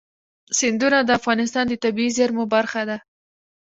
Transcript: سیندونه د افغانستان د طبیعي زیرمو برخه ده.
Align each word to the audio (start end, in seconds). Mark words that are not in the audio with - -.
سیندونه 0.57 0.99
د 1.03 1.09
افغانستان 1.19 1.65
د 1.69 1.73
طبیعي 1.83 2.11
زیرمو 2.17 2.43
برخه 2.53 2.81
ده. 2.89 2.97